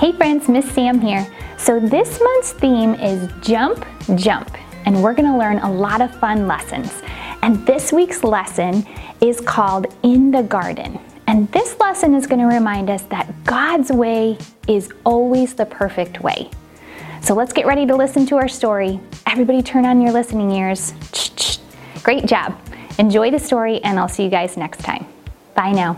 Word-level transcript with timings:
Hey 0.00 0.12
friends, 0.12 0.48
Miss 0.48 0.64
Sam 0.72 0.98
here. 0.98 1.26
So 1.58 1.78
this 1.78 2.18
month's 2.22 2.52
theme 2.52 2.94
is 2.94 3.28
Jump, 3.42 3.84
Jump, 4.14 4.56
and 4.86 5.02
we're 5.02 5.12
gonna 5.12 5.36
learn 5.36 5.58
a 5.58 5.70
lot 5.70 6.00
of 6.00 6.18
fun 6.18 6.46
lessons. 6.46 7.02
And 7.42 7.66
this 7.66 7.92
week's 7.92 8.24
lesson 8.24 8.86
is 9.20 9.42
called 9.42 9.88
In 10.02 10.30
the 10.30 10.42
Garden. 10.42 10.98
And 11.26 11.52
this 11.52 11.78
lesson 11.78 12.14
is 12.14 12.26
gonna 12.26 12.46
remind 12.46 12.88
us 12.88 13.02
that 13.10 13.30
God's 13.44 13.92
way 13.92 14.38
is 14.66 14.90
always 15.04 15.52
the 15.52 15.66
perfect 15.66 16.22
way. 16.22 16.48
So 17.20 17.34
let's 17.34 17.52
get 17.52 17.66
ready 17.66 17.84
to 17.84 17.94
listen 17.94 18.24
to 18.28 18.38
our 18.38 18.48
story. 18.48 18.98
Everybody 19.26 19.60
turn 19.62 19.84
on 19.84 20.00
your 20.00 20.12
listening 20.12 20.50
ears. 20.50 20.94
Great 22.02 22.24
job. 22.24 22.58
Enjoy 22.98 23.30
the 23.30 23.38
story, 23.38 23.84
and 23.84 23.98
I'll 23.98 24.08
see 24.08 24.24
you 24.24 24.30
guys 24.30 24.56
next 24.56 24.80
time. 24.80 25.04
Bye 25.54 25.72
now. 25.72 25.96